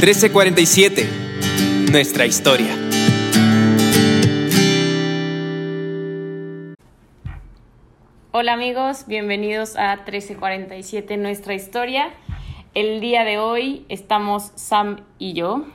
1347. 0.00 1.06
Nuestra 1.92 2.24
historia. 2.24 2.74
Hola 8.32 8.54
amigos, 8.54 9.04
bienvenidos 9.06 9.76
a 9.76 9.96
1347 9.96 11.18
Nuestra 11.18 11.52
Historia. 11.52 12.14
El 12.72 13.02
día 13.02 13.24
de 13.24 13.36
hoy 13.36 13.84
estamos 13.90 14.52
Sam 14.54 15.04
y 15.18 15.34
yo, 15.34 15.66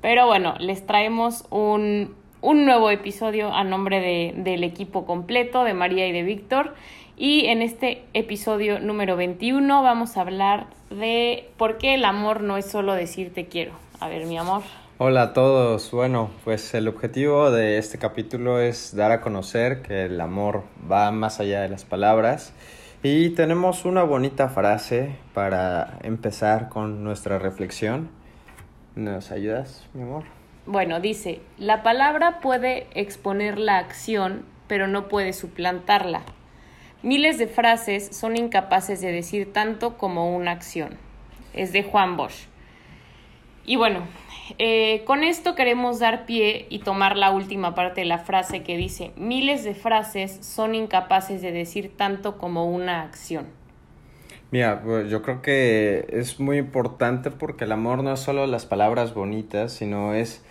pero 0.00 0.26
bueno, 0.26 0.56
les 0.58 0.84
traemos 0.84 1.44
un, 1.50 2.16
un 2.40 2.64
nuevo 2.64 2.90
episodio 2.90 3.54
a 3.54 3.62
nombre 3.62 4.00
de, 4.00 4.34
del 4.36 4.64
equipo 4.64 5.06
completo 5.06 5.62
de 5.62 5.74
María 5.74 6.08
y 6.08 6.12
de 6.12 6.24
Víctor. 6.24 6.74
Y 7.22 7.48
en 7.48 7.60
este 7.60 8.02
episodio 8.14 8.80
número 8.80 9.14
21 9.14 9.82
vamos 9.82 10.16
a 10.16 10.22
hablar 10.22 10.68
de 10.88 11.50
por 11.58 11.76
qué 11.76 11.92
el 11.92 12.06
amor 12.06 12.40
no 12.40 12.56
es 12.56 12.64
solo 12.64 12.94
decir 12.94 13.34
te 13.34 13.44
quiero. 13.44 13.72
A 14.00 14.08
ver, 14.08 14.24
mi 14.24 14.38
amor. 14.38 14.62
Hola 14.96 15.20
a 15.24 15.32
todos. 15.34 15.90
Bueno, 15.90 16.30
pues 16.44 16.72
el 16.72 16.88
objetivo 16.88 17.50
de 17.50 17.76
este 17.76 17.98
capítulo 17.98 18.58
es 18.58 18.96
dar 18.96 19.12
a 19.12 19.20
conocer 19.20 19.82
que 19.82 20.06
el 20.06 20.18
amor 20.18 20.62
va 20.90 21.10
más 21.10 21.40
allá 21.40 21.60
de 21.60 21.68
las 21.68 21.84
palabras. 21.84 22.54
Y 23.02 23.28
tenemos 23.34 23.84
una 23.84 24.02
bonita 24.02 24.48
frase 24.48 25.14
para 25.34 25.98
empezar 26.02 26.70
con 26.70 27.04
nuestra 27.04 27.38
reflexión. 27.38 28.08
¿Nos 28.94 29.30
ayudas, 29.30 29.86
mi 29.92 30.04
amor? 30.04 30.24
Bueno, 30.64 31.00
dice, 31.00 31.42
la 31.58 31.82
palabra 31.82 32.40
puede 32.40 32.86
exponer 32.94 33.58
la 33.58 33.76
acción, 33.76 34.46
pero 34.68 34.88
no 34.88 35.08
puede 35.08 35.34
suplantarla. 35.34 36.22
Miles 37.02 37.38
de 37.38 37.46
frases 37.46 38.14
son 38.14 38.36
incapaces 38.36 39.00
de 39.00 39.10
decir 39.10 39.54
tanto 39.54 39.96
como 39.96 40.36
una 40.36 40.50
acción. 40.50 40.98
Es 41.54 41.72
de 41.72 41.82
Juan 41.82 42.18
Bosch. 42.18 42.46
Y 43.64 43.76
bueno, 43.76 44.00
eh, 44.58 45.02
con 45.06 45.24
esto 45.24 45.54
queremos 45.54 45.98
dar 45.98 46.26
pie 46.26 46.66
y 46.68 46.80
tomar 46.80 47.16
la 47.16 47.30
última 47.30 47.74
parte 47.74 48.02
de 48.02 48.06
la 48.06 48.18
frase 48.18 48.62
que 48.62 48.76
dice, 48.76 49.12
miles 49.16 49.64
de 49.64 49.74
frases 49.74 50.44
son 50.44 50.74
incapaces 50.74 51.40
de 51.40 51.52
decir 51.52 51.96
tanto 51.96 52.36
como 52.36 52.70
una 52.70 53.00
acción. 53.00 53.46
Mira, 54.50 54.82
pues 54.82 55.08
yo 55.08 55.22
creo 55.22 55.40
que 55.40 56.06
es 56.10 56.38
muy 56.38 56.58
importante 56.58 57.30
porque 57.30 57.64
el 57.64 57.72
amor 57.72 58.02
no 58.02 58.12
es 58.12 58.20
solo 58.20 58.46
las 58.46 58.66
palabras 58.66 59.14
bonitas, 59.14 59.72
sino 59.72 60.12
es, 60.12 60.44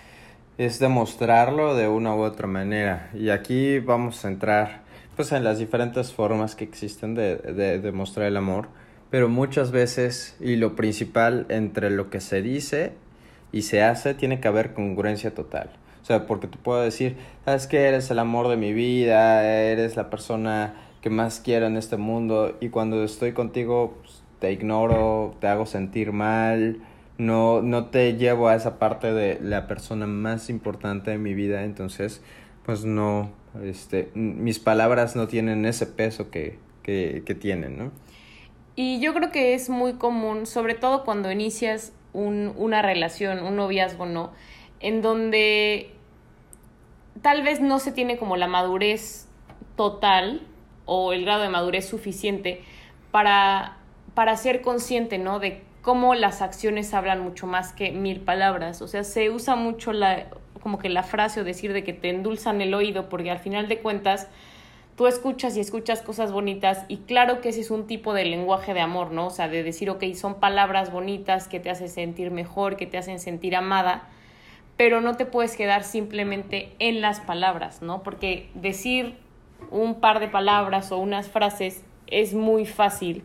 es 0.57 0.79
demostrarlo 0.79 1.75
de 1.75 1.87
una 1.87 2.15
u 2.15 2.21
otra 2.21 2.47
manera. 2.47 3.11
Y 3.13 3.29
aquí 3.29 3.77
vamos 3.77 4.25
a 4.25 4.29
entrar 4.29 4.88
pues 5.19 5.33
en 5.33 5.43
las 5.43 5.59
diferentes 5.59 6.13
formas 6.13 6.55
que 6.55 6.63
existen 6.63 7.13
de, 7.13 7.35
de 7.35 7.79
demostrar 7.79 8.25
el 8.25 8.37
amor, 8.37 8.69
pero 9.09 9.27
muchas 9.27 9.69
veces 9.69 10.37
y 10.39 10.55
lo 10.55 10.77
principal 10.77 11.45
entre 11.49 11.89
lo 11.89 12.09
que 12.09 12.21
se 12.21 12.41
dice 12.41 12.93
y 13.51 13.63
se 13.63 13.83
hace 13.83 14.13
tiene 14.13 14.39
que 14.39 14.47
haber 14.47 14.73
congruencia 14.73 15.35
total. 15.35 15.71
O 16.01 16.05
sea, 16.05 16.25
porque 16.25 16.47
te 16.47 16.57
puedo 16.57 16.81
decir, 16.81 17.17
sabes 17.43 17.67
que 17.67 17.81
eres 17.81 18.09
el 18.11 18.19
amor 18.19 18.47
de 18.47 18.55
mi 18.55 18.71
vida, 18.71 19.43
eres 19.43 19.97
la 19.97 20.09
persona 20.09 20.75
que 21.01 21.09
más 21.09 21.41
quiero 21.41 21.65
en 21.65 21.75
este 21.75 21.97
mundo 21.97 22.55
y 22.61 22.69
cuando 22.69 23.03
estoy 23.03 23.33
contigo 23.33 23.97
pues, 24.01 24.23
te 24.39 24.53
ignoro, 24.53 25.35
te 25.41 25.47
hago 25.47 25.65
sentir 25.65 26.13
mal, 26.13 26.77
no, 27.17 27.61
no 27.61 27.87
te 27.87 28.15
llevo 28.15 28.47
a 28.47 28.55
esa 28.55 28.79
parte 28.79 29.11
de 29.11 29.37
la 29.41 29.67
persona 29.67 30.07
más 30.07 30.49
importante 30.49 31.11
de 31.11 31.17
mi 31.17 31.33
vida, 31.33 31.65
entonces 31.65 32.21
pues 32.63 32.85
no, 32.85 33.31
este, 33.63 34.11
mis 34.13 34.59
palabras 34.59 35.15
no 35.15 35.27
tienen 35.27 35.65
ese 35.65 35.85
peso 35.85 36.29
que, 36.29 36.59
que, 36.83 37.23
que 37.25 37.35
tienen, 37.35 37.77
¿no? 37.77 37.91
Y 38.75 38.99
yo 38.99 39.13
creo 39.13 39.31
que 39.31 39.53
es 39.53 39.69
muy 39.69 39.93
común, 39.93 40.45
sobre 40.45 40.73
todo 40.73 41.03
cuando 41.03 41.31
inicias 41.31 41.91
un, 42.13 42.53
una 42.55 42.81
relación, 42.81 43.43
un 43.43 43.55
noviazgo, 43.55 44.05
¿no? 44.05 44.31
En 44.79 45.01
donde 45.01 45.91
tal 47.21 47.43
vez 47.43 47.59
no 47.59 47.79
se 47.79 47.91
tiene 47.91 48.17
como 48.17 48.37
la 48.37 48.47
madurez 48.47 49.27
total 49.75 50.41
o 50.85 51.13
el 51.13 51.25
grado 51.25 51.43
de 51.43 51.49
madurez 51.49 51.87
suficiente 51.87 52.61
para, 53.11 53.77
para 54.13 54.37
ser 54.37 54.61
consciente, 54.61 55.17
¿no? 55.17 55.39
De 55.39 55.61
cómo 55.81 56.15
las 56.15 56.41
acciones 56.41 56.93
hablan 56.93 57.21
mucho 57.21 57.47
más 57.47 57.73
que 57.73 57.91
mil 57.91 58.21
palabras. 58.21 58.81
O 58.81 58.87
sea, 58.87 59.03
se 59.03 59.29
usa 59.29 59.55
mucho 59.55 59.91
la, 59.91 60.27
como 60.61 60.79
que 60.79 60.89
la 60.89 61.03
frase 61.03 61.41
o 61.41 61.43
decir 61.43 61.73
de 61.73 61.83
que 61.83 61.93
te 61.93 62.09
endulzan 62.09 62.61
el 62.61 62.73
oído, 62.73 63.09
porque 63.09 63.31
al 63.31 63.39
final 63.39 63.67
de 63.67 63.79
cuentas 63.79 64.27
tú 64.95 65.07
escuchas 65.07 65.55
y 65.55 65.61
escuchas 65.61 66.01
cosas 66.01 66.31
bonitas 66.31 66.83
y 66.89 66.97
claro 66.97 67.39
que 67.39 67.49
ese 67.49 67.61
es 67.61 67.71
un 67.71 67.87
tipo 67.87 68.13
de 68.13 68.25
lenguaje 68.25 68.73
de 68.73 68.81
amor, 68.81 69.11
¿no? 69.11 69.27
O 69.27 69.29
sea, 69.29 69.47
de 69.47 69.63
decir, 69.63 69.89
ok, 69.89 70.03
son 70.13 70.41
palabras 70.41 70.91
bonitas 70.91 71.47
que 71.47 71.61
te 71.61 71.69
hacen 71.69 71.87
sentir 71.87 72.31
mejor, 72.31 72.75
que 72.75 72.85
te 72.85 72.97
hacen 72.97 73.19
sentir 73.19 73.55
amada, 73.55 74.09
pero 74.75 74.99
no 74.99 75.15
te 75.15 75.25
puedes 75.25 75.55
quedar 75.55 75.83
simplemente 75.83 76.73
en 76.79 76.99
las 76.99 77.21
palabras, 77.21 77.81
¿no? 77.81 78.03
Porque 78.03 78.49
decir 78.55 79.15
un 79.71 79.95
par 80.01 80.19
de 80.19 80.27
palabras 80.27 80.91
o 80.91 80.97
unas 80.97 81.29
frases 81.29 81.83
es 82.07 82.33
muy 82.33 82.65
fácil 82.65 83.23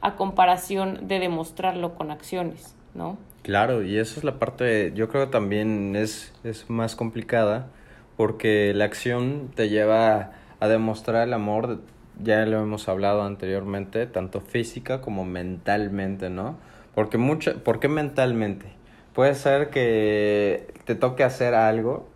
a 0.00 0.16
comparación 0.16 1.06
de 1.06 1.18
demostrarlo 1.18 1.94
con 1.94 2.10
acciones, 2.10 2.74
¿no? 2.94 3.18
Claro, 3.42 3.82
y 3.82 3.96
esa 3.98 4.18
es 4.18 4.24
la 4.24 4.38
parte, 4.38 4.92
yo 4.94 5.08
creo 5.08 5.24
que 5.26 5.32
también 5.32 5.96
es, 5.96 6.32
es 6.44 6.68
más 6.68 6.94
complicada 6.94 7.68
porque 8.16 8.74
la 8.74 8.84
acción 8.84 9.50
te 9.54 9.70
lleva 9.70 10.32
a 10.60 10.68
demostrar 10.68 11.26
el 11.26 11.32
amor, 11.32 11.80
ya 12.22 12.44
lo 12.44 12.60
hemos 12.60 12.88
hablado 12.88 13.22
anteriormente, 13.22 14.06
tanto 14.06 14.42
física 14.42 15.00
como 15.00 15.24
mentalmente, 15.24 16.28
¿no? 16.28 16.58
Porque 16.94 17.16
mucho, 17.16 17.62
¿por 17.64 17.80
qué 17.80 17.88
mentalmente? 17.88 18.66
Puede 19.14 19.34
ser 19.34 19.70
que 19.70 20.66
te 20.84 20.94
toque 20.94 21.24
hacer 21.24 21.54
algo 21.54 22.08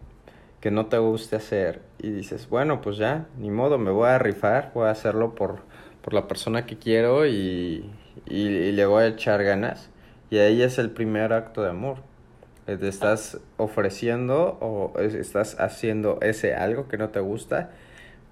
que 0.61 0.71
no 0.71 0.87
te 0.87 0.99
guste 0.99 1.37
hacer 1.37 1.81
y 1.99 2.11
dices, 2.11 2.49
bueno, 2.51 2.83
pues 2.83 2.99
ya, 2.99 3.27
ni 3.39 3.51
modo, 3.51 3.79
me 3.79 3.91
voy 3.91 4.09
a 4.09 4.19
rifar, 4.19 4.73
voy 4.75 4.89
a 4.89 4.91
hacerlo 4.91 5.35
por, 5.35 5.61
por 6.03 6.13
la 6.15 6.29
persona 6.29 6.67
que 6.67 6.77
quiero 6.79 7.27
y, 7.27 7.91
y, 8.27 8.37
y 8.49 8.73
le 8.73 8.85
voy 8.87 9.05
a 9.05 9.07
echar 9.09 9.43
ganas. 9.43 9.91
Y 10.35 10.39
ahí 10.41 10.63
es 10.65 10.79
el 10.79 10.91
primer 10.91 11.33
acto 11.33 11.63
de 11.63 11.71
amor. 11.71 11.99
Te 12.67 12.89
estás 12.89 13.39
ofreciendo 13.57 14.59
o 14.61 14.99
estás 14.99 15.61
haciendo 15.61 16.19
ese 16.23 16.57
algo 16.57 16.89
que 16.89 16.99
no 16.99 17.11
te 17.11 17.21
gusta 17.21 17.71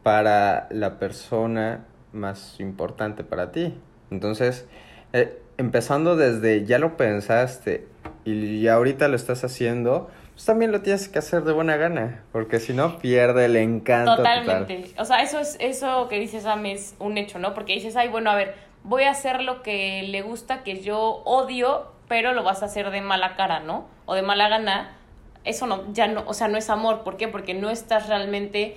para 0.02 0.66
la 0.72 0.98
persona 0.98 1.84
más 2.12 2.58
importante 2.58 3.22
para 3.22 3.52
ti. 3.52 3.78
Entonces, 4.10 4.66
eh, 5.12 5.40
empezando 5.58 6.16
desde 6.16 6.64
ya 6.64 6.80
lo 6.80 6.96
pensaste 6.96 7.86
y 8.24 8.62
ya 8.62 8.74
ahorita 8.74 9.06
lo 9.06 9.14
estás 9.14 9.44
haciendo, 9.44 10.10
pues 10.32 10.44
también 10.44 10.72
lo 10.72 10.82
tienes 10.82 11.08
que 11.08 11.20
hacer 11.20 11.44
de 11.44 11.52
buena 11.52 11.76
gana, 11.76 12.24
porque 12.32 12.58
si 12.58 12.72
no 12.72 12.98
pierde 12.98 13.44
el 13.44 13.54
encanto. 13.54 14.16
Totalmente. 14.16 14.76
Total. 14.76 15.00
O 15.00 15.04
sea, 15.04 15.22
eso 15.22 15.38
es 15.38 15.56
eso 15.60 16.08
que 16.08 16.18
dices 16.18 16.42
Sam 16.42 16.66
es 16.66 16.96
un 16.98 17.16
hecho, 17.16 17.38
¿no? 17.38 17.54
Porque 17.54 17.74
dices, 17.74 17.94
ay, 17.94 18.08
bueno, 18.08 18.28
a 18.28 18.34
ver, 18.34 18.56
voy 18.84 19.04
a 19.04 19.10
hacer 19.10 19.42
lo 19.42 19.62
que 19.62 20.02
le 20.02 20.22
gusta, 20.22 20.64
que 20.64 20.80
yo 20.80 21.22
odio, 21.24 21.91
pero 22.12 22.34
lo 22.34 22.42
vas 22.42 22.62
a 22.62 22.66
hacer 22.66 22.90
de 22.90 23.00
mala 23.00 23.36
cara, 23.36 23.60
¿no? 23.60 23.86
O 24.04 24.14
de 24.14 24.20
mala 24.20 24.50
gana. 24.50 24.98
Eso 25.44 25.66
no, 25.66 25.90
ya 25.94 26.08
no, 26.08 26.24
o 26.26 26.34
sea, 26.34 26.46
no 26.46 26.58
es 26.58 26.68
amor. 26.68 27.04
¿Por 27.04 27.16
qué? 27.16 27.26
Porque 27.26 27.54
no 27.54 27.70
estás 27.70 28.06
realmente. 28.06 28.76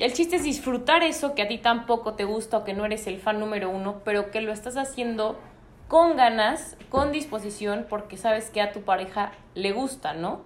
El 0.00 0.12
chiste 0.12 0.34
es 0.34 0.42
disfrutar 0.42 1.04
eso 1.04 1.36
que 1.36 1.42
a 1.42 1.46
ti 1.46 1.58
tampoco 1.58 2.14
te 2.14 2.24
gusta 2.24 2.56
o 2.56 2.64
que 2.64 2.74
no 2.74 2.84
eres 2.84 3.06
el 3.06 3.20
fan 3.20 3.38
número 3.38 3.70
uno, 3.70 4.00
pero 4.04 4.32
que 4.32 4.40
lo 4.40 4.52
estás 4.52 4.76
haciendo 4.76 5.38
con 5.86 6.16
ganas, 6.16 6.76
con 6.88 7.12
disposición, 7.12 7.86
porque 7.88 8.16
sabes 8.16 8.50
que 8.50 8.60
a 8.60 8.72
tu 8.72 8.80
pareja 8.80 9.30
le 9.54 9.70
gusta, 9.70 10.14
¿no? 10.14 10.40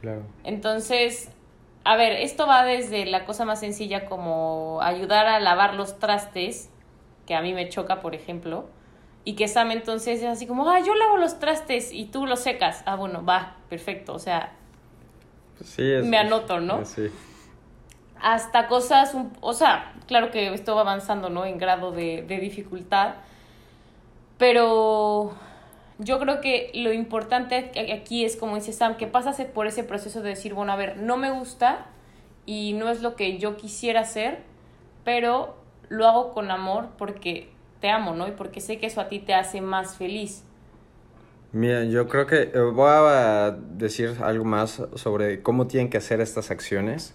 Claro. 0.00 0.22
Entonces, 0.42 1.30
a 1.84 1.94
ver, 1.94 2.14
esto 2.14 2.48
va 2.48 2.64
desde 2.64 3.06
la 3.06 3.24
cosa 3.26 3.44
más 3.44 3.60
sencilla 3.60 4.06
como 4.06 4.80
ayudar 4.82 5.28
a 5.28 5.38
lavar 5.38 5.74
los 5.74 6.00
trastes, 6.00 6.68
que 7.26 7.36
a 7.36 7.42
mí 7.42 7.54
me 7.54 7.68
choca, 7.68 8.00
por 8.00 8.16
ejemplo, 8.16 8.66
y 9.24 9.34
que 9.34 9.48
Sam 9.48 9.70
entonces 9.70 10.20
es 10.22 10.28
así 10.28 10.46
como, 10.46 10.68
ah, 10.68 10.80
yo 10.80 10.94
lavo 10.94 11.16
los 11.16 11.38
trastes 11.38 11.92
y 11.92 12.06
tú 12.06 12.26
los 12.26 12.40
secas. 12.40 12.82
Ah, 12.86 12.96
bueno, 12.96 13.24
va, 13.24 13.56
perfecto, 13.68 14.14
o 14.14 14.18
sea, 14.18 14.52
Sí, 15.62 15.82
es, 15.82 16.04
me 16.04 16.18
anoto, 16.18 16.60
¿no? 16.60 16.84
Sí. 16.84 17.10
hasta 18.20 18.66
cosas, 18.66 19.16
o 19.40 19.52
sea, 19.52 19.94
claro 20.06 20.30
que 20.30 20.52
esto 20.52 20.74
va 20.74 20.82
avanzando, 20.82 21.30
¿no? 21.30 21.44
En 21.44 21.58
grado 21.58 21.92
de, 21.92 22.22
de 22.22 22.38
dificultad, 22.38 23.14
pero 24.36 25.34
yo 25.98 26.18
creo 26.18 26.40
que 26.40 26.70
lo 26.74 26.92
importante 26.92 27.70
aquí 27.92 28.24
es, 28.24 28.36
como 28.36 28.56
dice 28.56 28.72
Sam, 28.72 28.96
que 28.96 29.06
pasas 29.06 29.40
por 29.54 29.66
ese 29.66 29.84
proceso 29.84 30.22
de 30.22 30.30
decir, 30.30 30.54
bueno, 30.54 30.72
a 30.72 30.76
ver, 30.76 30.96
no 30.96 31.16
me 31.16 31.30
gusta 31.30 31.86
y 32.46 32.72
no 32.74 32.90
es 32.90 33.00
lo 33.00 33.14
que 33.14 33.38
yo 33.38 33.56
quisiera 33.56 34.00
hacer, 34.00 34.42
pero 35.04 35.56
lo 35.88 36.06
hago 36.06 36.32
con 36.32 36.50
amor 36.50 36.88
porque 36.98 37.53
te 37.84 37.90
amo, 37.90 38.14
¿no? 38.14 38.26
Y 38.26 38.30
porque 38.30 38.62
sé 38.62 38.78
que 38.78 38.86
eso 38.86 39.02
a 39.02 39.10
ti 39.10 39.18
te 39.18 39.34
hace 39.34 39.60
más 39.60 39.98
feliz. 39.98 40.42
Mira, 41.52 41.84
yo 41.84 42.08
creo 42.08 42.26
que 42.26 42.50
eh, 42.54 42.58
voy 42.72 42.88
a 42.88 43.58
decir 43.76 44.16
algo 44.22 44.46
más 44.46 44.82
sobre 44.94 45.42
cómo 45.42 45.66
tienen 45.66 45.90
que 45.90 45.98
hacer 45.98 46.22
estas 46.22 46.50
acciones. 46.50 47.14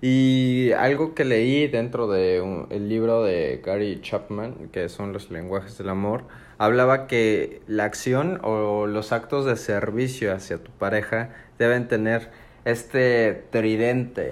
Y 0.00 0.70
algo 0.78 1.16
que 1.16 1.24
leí 1.24 1.66
dentro 1.66 2.06
de 2.06 2.36
el 2.70 2.88
libro 2.88 3.24
de 3.24 3.60
Gary 3.64 4.00
Chapman, 4.02 4.68
que 4.70 4.88
son 4.88 5.12
los 5.12 5.32
lenguajes 5.32 5.78
del 5.78 5.88
amor, 5.88 6.22
hablaba 6.58 7.08
que 7.08 7.60
la 7.66 7.82
acción 7.82 8.38
o 8.44 8.86
los 8.86 9.10
actos 9.10 9.44
de 9.46 9.56
servicio 9.56 10.32
hacia 10.32 10.58
tu 10.58 10.70
pareja 10.70 11.34
deben 11.58 11.88
tener 11.88 12.30
este 12.64 13.46
tridente, 13.50 14.30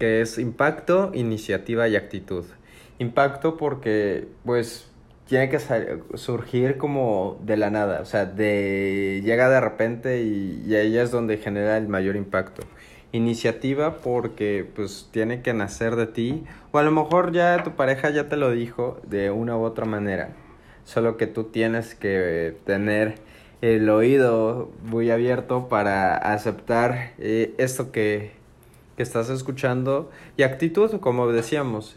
que 0.00 0.22
es 0.22 0.38
impacto, 0.38 1.12
iniciativa 1.14 1.86
y 1.86 1.94
actitud. 1.94 2.46
Impacto 2.98 3.56
porque, 3.56 4.26
pues, 4.44 4.89
tiene 5.30 5.48
que 5.48 5.60
surgir 6.14 6.76
como 6.76 7.38
de 7.44 7.56
la 7.56 7.70
nada, 7.70 8.00
o 8.00 8.04
sea, 8.04 8.26
de 8.26 9.22
llega 9.24 9.48
de 9.48 9.60
repente 9.60 10.22
y, 10.22 10.60
y 10.66 10.74
ahí 10.74 10.98
es 10.98 11.12
donde 11.12 11.36
genera 11.36 11.78
el 11.78 11.86
mayor 11.86 12.16
impacto. 12.16 12.62
Iniciativa 13.12 13.98
porque 13.98 14.68
pues 14.74 15.08
tiene 15.12 15.40
que 15.40 15.54
nacer 15.54 15.94
de 15.94 16.08
ti 16.08 16.42
o 16.72 16.78
a 16.78 16.82
lo 16.82 16.90
mejor 16.90 17.30
ya 17.30 17.62
tu 17.62 17.76
pareja 17.76 18.10
ya 18.10 18.28
te 18.28 18.36
lo 18.36 18.50
dijo 18.50 19.00
de 19.06 19.30
una 19.30 19.56
u 19.56 19.62
otra 19.62 19.86
manera, 19.86 20.30
solo 20.84 21.16
que 21.16 21.28
tú 21.28 21.44
tienes 21.44 21.94
que 21.94 22.56
tener 22.66 23.14
el 23.60 23.88
oído 23.88 24.72
muy 24.82 25.12
abierto 25.12 25.68
para 25.68 26.16
aceptar 26.16 27.12
eh, 27.18 27.54
esto 27.56 27.92
que, 27.92 28.32
que 28.96 29.04
estás 29.04 29.30
escuchando 29.30 30.10
y 30.36 30.42
actitud, 30.42 30.98
como 30.98 31.30
decíamos, 31.30 31.94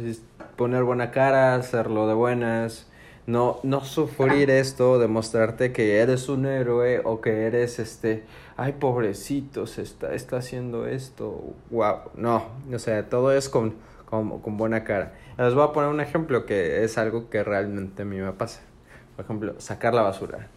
poner 0.55 0.83
buena 0.83 1.09
cara, 1.09 1.55
hacerlo 1.55 2.07
de 2.07 2.13
buenas, 2.13 2.92
no, 3.25 3.59
no 3.63 3.83
sufrir 3.83 4.49
esto, 4.49 4.99
demostrarte 4.99 5.71
que 5.71 5.99
eres 5.99 6.29
un 6.29 6.45
héroe 6.45 7.01
o 7.03 7.21
que 7.21 7.45
eres 7.45 7.79
este, 7.79 8.23
ay 8.57 8.73
pobrecito, 8.73 9.65
se 9.67 9.81
está, 9.81 10.13
está 10.13 10.37
haciendo 10.37 10.85
esto, 10.87 11.53
wow, 11.71 11.97
no, 12.15 12.43
o 12.73 12.79
sea, 12.79 13.09
todo 13.09 13.31
es 13.31 13.49
con, 13.49 13.75
con, 14.05 14.39
con 14.39 14.57
buena 14.57 14.83
cara. 14.83 15.13
Les 15.37 15.55
voy 15.55 15.63
a 15.63 15.71
poner 15.71 15.89
un 15.89 15.99
ejemplo 15.99 16.45
que 16.45 16.83
es 16.83 16.97
algo 16.97 17.29
que 17.29 17.43
realmente 17.43 18.03
a 18.03 18.05
mí 18.05 18.17
me 18.17 18.33
pasa. 18.33 18.61
Por 19.15 19.25
ejemplo, 19.25 19.55
sacar 19.57 19.93
la 19.93 20.03
basura. 20.03 20.47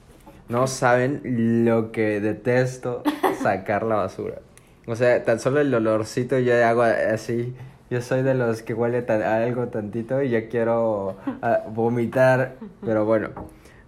No 0.48 0.66
saben 0.66 1.64
lo 1.64 1.92
que 1.92 2.20
detesto 2.20 3.02
sacar 3.42 3.84
la 3.84 3.96
basura. 3.96 4.40
O 4.86 4.94
sea, 4.94 5.24
tan 5.24 5.40
solo 5.40 5.60
el 5.60 5.74
olorcito 5.74 6.38
yo 6.38 6.64
hago 6.64 6.82
así 6.82 7.54
yo 7.90 8.00
soy 8.00 8.22
de 8.22 8.34
los 8.34 8.62
que 8.62 8.74
huele 8.74 9.04
a 9.08 9.36
algo 9.36 9.68
tantito 9.68 10.22
y 10.22 10.30
ya 10.30 10.48
quiero 10.48 11.16
ah, 11.42 11.62
vomitar, 11.68 12.56
pero 12.84 13.04
bueno. 13.04 13.30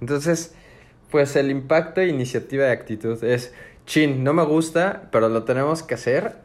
Entonces, 0.00 0.54
pues 1.10 1.34
el 1.36 1.50
impacto, 1.50 2.02
iniciativa 2.02 2.68
y 2.68 2.70
actitud 2.70 3.22
es, 3.24 3.52
chin, 3.86 4.22
no 4.22 4.32
me 4.32 4.44
gusta, 4.44 5.08
pero 5.10 5.28
lo 5.28 5.44
tenemos 5.44 5.82
que 5.82 5.94
hacer. 5.94 6.36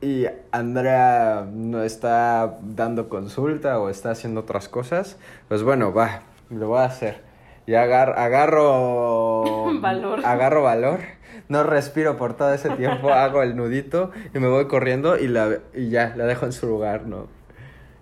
Y 0.00 0.26
Andrea 0.52 1.46
no 1.52 1.82
está 1.82 2.58
dando 2.62 3.08
consulta 3.08 3.78
o 3.80 3.90
está 3.90 4.12
haciendo 4.12 4.40
otras 4.40 4.68
cosas. 4.68 5.18
Pues 5.48 5.62
bueno, 5.62 5.92
va, 5.92 6.22
lo 6.48 6.68
voy 6.68 6.78
a 6.78 6.84
hacer. 6.84 7.22
Y 7.66 7.74
agar 7.74 8.18
agarro 8.18 9.72
valor. 9.80 10.24
Agarro 10.24 10.62
valor 10.62 11.19
no 11.50 11.64
respiro 11.64 12.16
por 12.16 12.34
todo 12.34 12.54
ese 12.54 12.70
tiempo, 12.70 13.10
hago 13.12 13.42
el 13.42 13.56
nudito 13.56 14.12
y 14.32 14.38
me 14.38 14.48
voy 14.48 14.66
corriendo 14.66 15.18
y, 15.18 15.28
la, 15.28 15.58
y 15.74 15.90
ya, 15.90 16.14
la 16.16 16.24
dejo 16.24 16.46
en 16.46 16.52
su 16.52 16.66
lugar, 16.66 17.06
¿no? 17.06 17.26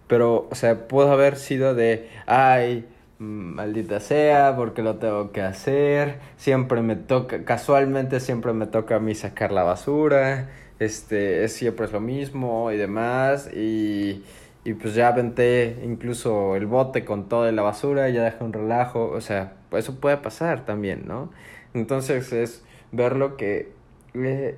Pero, 0.06 0.48
o 0.50 0.54
sea, 0.54 0.86
puedo 0.86 1.10
haber 1.10 1.36
sido 1.36 1.74
de, 1.74 2.08
ay, 2.26 2.86
maldita 3.18 4.00
sea, 4.00 4.54
porque 4.54 4.82
lo 4.82 4.96
tengo 4.96 5.32
que 5.32 5.40
hacer, 5.40 6.18
siempre 6.36 6.82
me 6.82 6.94
toca, 6.94 7.44
casualmente 7.44 8.20
siempre 8.20 8.52
me 8.52 8.66
toca 8.66 8.96
a 8.96 9.00
mí 9.00 9.14
sacar 9.14 9.50
la 9.50 9.62
basura, 9.62 10.50
este, 10.78 11.44
es, 11.44 11.54
siempre 11.54 11.86
es 11.86 11.92
lo 11.92 12.00
mismo 12.00 12.70
y 12.70 12.76
demás, 12.76 13.50
y, 13.54 14.24
y 14.64 14.74
pues 14.74 14.94
ya 14.94 15.08
aventé 15.08 15.78
incluso 15.84 16.54
el 16.54 16.66
bote 16.66 17.06
con 17.06 17.28
toda 17.30 17.50
la 17.52 17.62
basura, 17.62 18.10
ya 18.10 18.22
dejé 18.22 18.44
un 18.44 18.52
relajo, 18.52 19.08
o 19.08 19.20
sea, 19.22 19.54
eso 19.72 19.98
puede 20.00 20.18
pasar 20.18 20.66
también, 20.66 21.04
¿no? 21.06 21.30
Entonces 21.74 22.32
es 22.32 22.62
verlo 22.92 23.36
que 23.36 23.72
eh, 24.14 24.56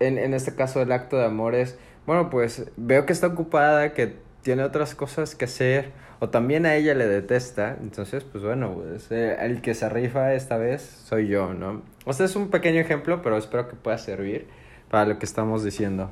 en, 0.00 0.18
en 0.18 0.34
este 0.34 0.54
caso 0.54 0.82
el 0.82 0.92
acto 0.92 1.16
de 1.16 1.24
amor 1.24 1.54
es, 1.54 1.78
bueno, 2.06 2.30
pues 2.30 2.70
veo 2.76 3.06
que 3.06 3.12
está 3.12 3.28
ocupada, 3.28 3.94
que 3.94 4.16
tiene 4.42 4.64
otras 4.64 4.94
cosas 4.94 5.34
que 5.34 5.44
hacer, 5.44 5.92
o 6.20 6.28
también 6.28 6.66
a 6.66 6.74
ella 6.74 6.94
le 6.94 7.06
detesta, 7.06 7.76
entonces, 7.80 8.24
pues 8.24 8.44
bueno, 8.44 8.74
pues, 8.74 9.10
eh, 9.10 9.36
el 9.40 9.60
que 9.60 9.74
se 9.74 9.88
rifa 9.88 10.34
esta 10.34 10.56
vez 10.56 10.82
soy 10.82 11.28
yo, 11.28 11.54
¿no? 11.54 11.82
O 12.04 12.12
sea, 12.12 12.26
es 12.26 12.36
un 12.36 12.48
pequeño 12.50 12.80
ejemplo, 12.80 13.22
pero 13.22 13.36
espero 13.36 13.68
que 13.68 13.76
pueda 13.76 13.98
servir 13.98 14.48
para 14.90 15.06
lo 15.06 15.18
que 15.18 15.26
estamos 15.26 15.64
diciendo. 15.64 16.10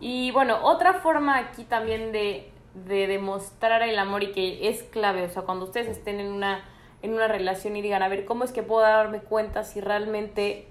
Y 0.00 0.30
bueno, 0.30 0.58
otra 0.62 0.94
forma 0.94 1.38
aquí 1.38 1.64
también 1.64 2.12
de, 2.12 2.50
de 2.86 3.06
demostrar 3.06 3.82
el 3.82 3.98
amor 3.98 4.22
y 4.22 4.32
que 4.32 4.68
es 4.68 4.82
clave, 4.82 5.24
o 5.24 5.28
sea, 5.28 5.42
cuando 5.42 5.66
ustedes 5.66 5.88
estén 5.88 6.20
en 6.20 6.32
una, 6.32 6.64
en 7.02 7.12
una 7.12 7.28
relación 7.28 7.76
y 7.76 7.82
digan, 7.82 8.02
a 8.02 8.08
ver, 8.08 8.24
¿cómo 8.24 8.44
es 8.44 8.52
que 8.52 8.62
puedo 8.62 8.82
darme 8.82 9.20
cuenta 9.20 9.64
si 9.64 9.80
realmente 9.80 10.68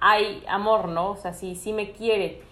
hay 0.00 0.44
amor, 0.48 0.88
¿no? 0.88 1.10
O 1.10 1.16
sea, 1.16 1.32
si, 1.32 1.54
si 1.54 1.72
me 1.72 1.92
quiere. 1.92 2.42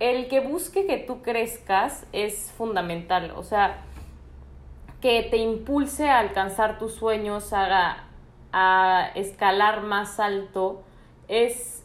El 0.00 0.28
que 0.28 0.40
busque 0.40 0.86
que 0.86 0.98
tú 0.98 1.22
crezcas 1.22 2.06
es 2.12 2.52
fundamental, 2.52 3.32
o 3.36 3.42
sea, 3.42 3.78
que 5.00 5.22
te 5.22 5.36
impulse 5.36 6.08
a 6.08 6.18
alcanzar 6.18 6.78
tus 6.78 6.94
sueños, 6.94 7.52
a, 7.52 8.04
a 8.52 9.10
escalar 9.14 9.82
más 9.82 10.18
alto, 10.18 10.82
es, 11.28 11.84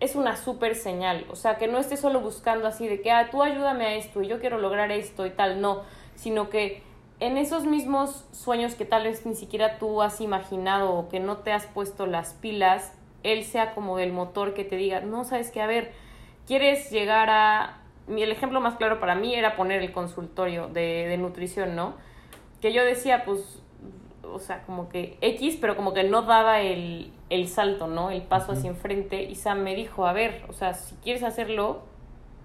es 0.00 0.14
una 0.14 0.36
súper 0.36 0.74
señal. 0.74 1.26
O 1.30 1.36
sea, 1.36 1.58
que 1.58 1.68
no 1.68 1.78
estés 1.78 2.00
solo 2.00 2.20
buscando 2.20 2.66
así 2.66 2.88
de 2.88 3.02
que, 3.02 3.10
ah, 3.10 3.28
tú 3.30 3.42
ayúdame 3.42 3.86
a 3.86 3.94
esto 3.94 4.22
y 4.22 4.28
yo 4.28 4.40
quiero 4.40 4.58
lograr 4.58 4.90
esto 4.90 5.26
y 5.26 5.30
tal, 5.30 5.60
no, 5.60 5.82
sino 6.14 6.48
que 6.48 6.82
en 7.20 7.36
esos 7.36 7.64
mismos 7.66 8.24
sueños 8.32 8.74
que 8.74 8.84
tal 8.84 9.04
vez 9.04 9.24
ni 9.26 9.36
siquiera 9.36 9.78
tú 9.78 10.02
has 10.02 10.20
imaginado 10.20 10.92
o 10.92 11.08
que 11.08 11.20
no 11.20 11.38
te 11.38 11.52
has 11.52 11.66
puesto 11.66 12.06
las 12.06 12.34
pilas, 12.34 12.92
él 13.22 13.44
sea 13.44 13.74
como 13.74 13.98
el 13.98 14.12
motor 14.12 14.54
que 14.54 14.64
te 14.64 14.76
diga, 14.76 15.00
no, 15.00 15.24
sabes 15.24 15.50
que, 15.50 15.60
a 15.60 15.66
ver, 15.66 15.92
quieres 16.46 16.90
llegar 16.90 17.30
a... 17.30 17.78
El 18.08 18.32
ejemplo 18.32 18.60
más 18.60 18.74
claro 18.76 18.98
para 18.98 19.14
mí 19.14 19.34
era 19.34 19.56
poner 19.56 19.80
el 19.80 19.92
consultorio 19.92 20.68
de, 20.68 21.06
de 21.08 21.16
nutrición, 21.18 21.76
¿no? 21.76 21.94
Que 22.60 22.72
yo 22.72 22.84
decía, 22.84 23.24
pues, 23.24 23.62
o 24.24 24.38
sea, 24.38 24.62
como 24.62 24.88
que 24.88 25.16
X, 25.20 25.58
pero 25.60 25.76
como 25.76 25.94
que 25.94 26.04
no 26.04 26.22
daba 26.22 26.60
el, 26.60 27.12
el 27.30 27.48
salto, 27.48 27.86
¿no? 27.86 28.10
El 28.10 28.22
paso 28.22 28.52
hacia 28.52 28.70
enfrente. 28.70 29.22
Y 29.22 29.36
Sam 29.36 29.62
me 29.62 29.74
dijo, 29.74 30.06
a 30.06 30.12
ver, 30.12 30.44
o 30.48 30.52
sea, 30.52 30.74
si 30.74 30.96
quieres 30.96 31.22
hacerlo, 31.22 31.82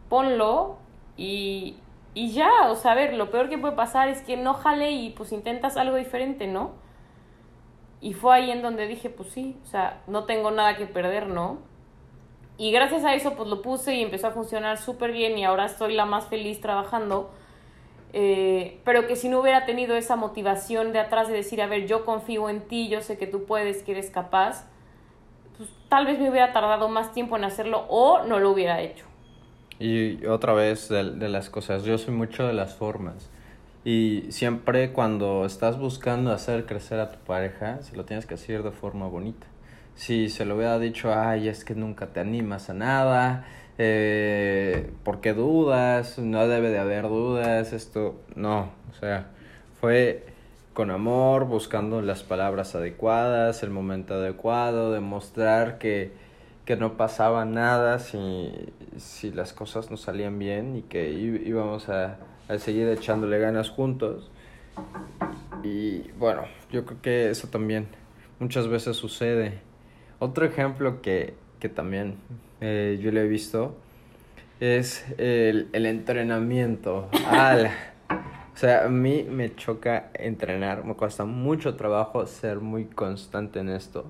ponlo 0.10 0.78
y, 1.16 1.78
y 2.14 2.32
ya, 2.32 2.52
o 2.70 2.76
sea, 2.76 2.92
a 2.92 2.96
ver, 2.96 3.14
lo 3.14 3.32
peor 3.32 3.50
que 3.50 3.58
puede 3.58 3.76
pasar 3.76 4.10
es 4.10 4.22
que 4.22 4.38
no 4.38 4.54
jale 4.54 4.92
y 4.92 5.10
pues 5.12 5.32
intentas 5.32 5.78
algo 5.78 5.96
diferente, 5.96 6.48
¿no? 6.48 6.72
Y 8.00 8.14
fue 8.14 8.36
ahí 8.36 8.52
en 8.52 8.62
donde 8.62 8.88
dije, 8.88 9.10
pues 9.10 9.30
sí, 9.30 9.58
o 9.64 9.66
sea, 9.66 10.02
no 10.08 10.26
tengo 10.26 10.52
nada 10.52 10.78
que 10.78 10.86
perder, 10.86 11.28
¿no? 11.28 11.58
Y 12.58 12.72
gracias 12.72 13.04
a 13.04 13.14
eso, 13.14 13.36
pues 13.36 13.50
lo 13.50 13.62
puse 13.62 13.96
y 13.96 14.02
empezó 14.02 14.28
a 14.28 14.32
funcionar 14.32 14.78
súper 14.78 15.12
bien 15.12 15.38
y 15.38 15.46
ahora 15.46 15.66
estoy 15.66 15.94
la 15.94 16.06
más 16.06 16.26
feliz 16.26 16.60
trabajando. 16.60 17.32
Eh, 18.14 18.80
pero 18.84 19.06
que 19.06 19.16
si 19.16 19.30
no 19.30 19.40
hubiera 19.40 19.66
tenido 19.66 19.96
esa 19.96 20.16
motivación 20.16 20.94
de 20.94 21.00
atrás 21.00 21.28
de 21.28 21.36
decir, 21.36 21.62
a 21.62 21.68
ver, 21.68 21.88
yo 21.88 22.06
confío 22.06 22.50
en 22.50 22.62
ti, 22.62 22.88
yo 22.88 23.02
sé 23.02 23.18
que 23.18 23.28
tú 23.28 23.46
puedes, 23.46 23.84
que 23.84 23.92
eres 23.92 24.10
capaz, 24.10 24.66
pues 25.58 25.70
tal 25.90 26.06
vez 26.06 26.20
me 26.20 26.30
hubiera 26.30 26.54
tardado 26.54 26.90
más 26.90 27.14
tiempo 27.14 27.36
en 27.36 27.44
hacerlo 27.44 27.86
o 27.90 28.24
no 28.24 28.40
lo 28.40 28.52
hubiera 28.52 28.82
hecho. 28.82 29.06
Y 29.80 30.26
otra 30.26 30.54
vez 30.54 30.90
de, 30.90 31.12
de 31.12 31.30
las 31.30 31.50
cosas, 31.52 31.84
yo 31.84 31.98
soy 31.98 32.14
mucho 32.14 32.48
de 32.48 32.54
las 32.54 32.76
formas. 32.76 33.30
Y 33.88 34.26
siempre 34.34 34.92
cuando 34.92 35.46
estás 35.46 35.80
buscando 35.80 36.34
hacer 36.34 36.66
crecer 36.66 37.00
a 37.00 37.10
tu 37.10 37.20
pareja, 37.20 37.82
se 37.84 37.96
lo 37.96 38.04
tienes 38.04 38.26
que 38.26 38.34
hacer 38.34 38.62
de 38.62 38.72
forma 38.72 39.08
bonita. 39.08 39.48
Si 39.96 40.28
se 40.28 40.44
lo 40.44 40.58
hubiera 40.58 40.78
dicho, 40.78 41.14
ay, 41.14 41.48
es 41.48 41.64
que 41.64 41.74
nunca 41.74 42.08
te 42.08 42.20
animas 42.20 42.70
a 42.70 42.74
nada, 42.74 43.46
eh, 43.78 44.92
¿por 45.06 45.22
qué 45.22 45.34
dudas? 45.34 46.20
No 46.20 46.50
debe 46.50 46.70
de 46.70 46.80
haber 46.80 47.04
dudas, 47.04 47.72
esto, 47.72 48.20
no, 48.36 48.74
o 48.92 49.00
sea, 49.00 49.28
fue 49.80 50.26
con 50.74 50.92
amor, 50.92 51.46
buscando 51.46 52.02
las 52.02 52.24
palabras 52.24 52.76
adecuadas, 52.76 53.64
el 53.64 53.70
momento 53.70 54.16
adecuado, 54.16 54.92
demostrar 54.92 55.78
que, 55.78 56.12
que 56.68 56.76
no 56.76 56.98
pasaba 56.98 57.46
nada 57.46 57.98
si, 57.98 58.52
si 58.98 59.32
las 59.32 59.54
cosas 59.54 59.90
no 59.90 59.96
salían 59.96 60.38
bien 60.38 60.76
y 60.76 60.82
que 60.82 61.12
íbamos 61.12 61.88
a 61.88 62.18
al 62.50 62.60
seguir 62.60 62.90
echándole 62.90 63.40
ganas 63.40 63.70
juntos. 63.70 64.30
Y 65.64 66.12
bueno, 66.20 66.44
yo 66.70 66.86
creo 66.86 67.02
que 67.02 67.30
eso 67.30 67.48
también 67.48 67.88
muchas 68.40 68.68
veces 68.68 68.98
sucede. 68.98 69.60
Otro 70.20 70.46
ejemplo 70.46 71.02
que, 71.02 71.36
que 71.62 71.70
también 71.70 72.16
eh, 72.60 73.00
yo 73.02 73.12
le 73.14 73.22
he 73.22 73.28
visto 73.30 73.78
es 74.60 75.06
el, 75.18 75.70
el 75.72 75.86
entrenamiento. 75.86 77.10
O 78.54 78.60
sea, 78.60 78.86
a 78.86 78.90
mí 78.90 79.26
me 79.30 79.56
choca 79.56 80.10
entrenar, 80.16 80.84
me 80.84 80.96
cuesta 80.96 81.24
mucho 81.24 81.76
trabajo 81.76 82.26
ser 82.26 82.60
muy 82.60 82.86
constante 82.86 83.60
en 83.60 83.70
esto. 83.70 84.06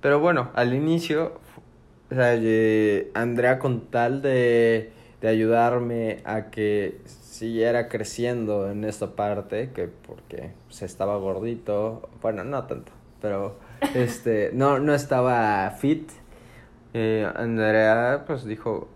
Pero 0.00 0.18
bueno, 0.18 0.48
al 0.54 0.72
inicio, 0.72 1.38
o 2.10 2.14
sea, 2.14 2.38
Andrea 3.14 3.58
con 3.58 3.90
tal 3.90 4.22
de 4.22 4.92
de 5.20 5.28
ayudarme 5.28 6.20
a 6.24 6.50
que 6.50 7.00
siguiera 7.06 7.88
creciendo 7.88 8.70
en 8.70 8.84
esta 8.84 9.14
parte, 9.16 9.70
que 9.74 9.88
porque 9.88 10.52
se 10.68 10.86
estaba 10.86 11.16
gordito, 11.16 12.08
bueno, 12.22 12.44
no 12.44 12.64
tanto, 12.64 12.92
pero 13.20 13.58
este, 13.94 14.50
no, 14.52 14.78
no 14.78 14.94
estaba 14.94 15.70
fit. 15.72 16.10
Eh, 16.92 17.30
Andrea 17.36 18.24
pues 18.26 18.44
dijo, 18.44 18.88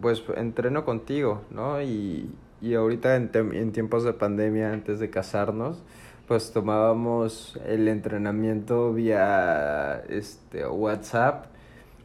pues 0.00 0.22
entreno 0.36 0.84
contigo, 0.84 1.42
¿no? 1.50 1.80
Y, 1.80 2.30
y 2.60 2.74
ahorita 2.74 3.16
en, 3.16 3.30
en 3.34 3.72
tiempos 3.72 4.04
de 4.04 4.12
pandemia, 4.12 4.72
antes 4.72 4.98
de 4.98 5.10
casarnos, 5.10 5.82
pues 6.26 6.52
tomábamos 6.52 7.58
el 7.66 7.88
entrenamiento 7.88 8.92
vía 8.92 10.02
este, 10.08 10.66
WhatsApp 10.66 11.46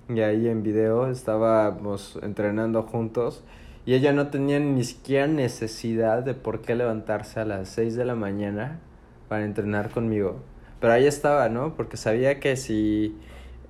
y 0.10 0.22
ahí 0.22 0.48
en 0.48 0.64
video 0.64 1.10
estábamos 1.10 2.18
entrenando 2.22 2.84
juntos 2.84 3.44
y 3.86 3.94
ella 3.94 4.14
no 4.14 4.28
tenía 4.28 4.60
ni 4.60 4.84
siquiera 4.84 5.28
necesidad 5.28 6.24
de 6.24 6.34
por 6.34 6.62
qué 6.62 6.76
levantarse 6.76 7.40
a 7.40 7.46
las 7.46 7.70
6 7.70 7.96
de 7.96 8.06
la 8.06 8.16
mañana 8.16 8.80
para 9.28 9.46
entrenar 9.46 9.90
conmigo. 9.90 10.42
Pero 10.80 10.94
ahí 10.94 11.08
estaba, 11.08 11.50
¿no? 11.50 11.76
Porque 11.76 11.98
sabía 11.98 12.40
que 12.40 12.56
si 12.56 13.16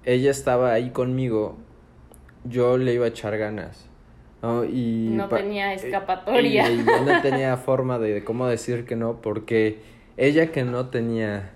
ella 0.06 0.32
estaba 0.32 0.74
ahí 0.74 0.90
conmigo, 0.90 1.58
yo 2.46 2.78
le 2.78 2.94
iba 2.94 3.06
a 3.06 3.10
echar 3.10 3.38
ganas. 3.38 3.88
¿no? 4.42 4.66
Y 4.66 5.10
no 5.12 5.28
tenía 5.30 5.74
escapatoria. 5.74 6.70
Y, 6.70 6.78
no 6.78 7.22
tenía 7.22 7.58
forma 7.58 8.00
de, 8.00 8.14
de 8.16 8.24
cómo 8.24 8.48
decir 8.48 8.86
que 8.86 8.96
no, 8.96 9.22
porque 9.22 9.80
ella 10.18 10.52
que 10.52 10.64
no 10.64 10.90
tenía 10.90 11.52